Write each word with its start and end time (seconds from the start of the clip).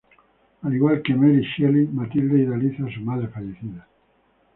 Al 0.63 0.73
igual 0.75 1.03
que 1.03 1.13
Mary 1.13 1.43
Shelley, 1.43 1.85
Matilda 1.89 2.35
idealiza 2.35 2.87
a 2.87 2.91
su 2.91 3.01
madre 3.01 3.27
fallecida. 3.27 3.87